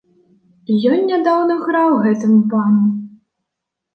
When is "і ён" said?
0.75-1.03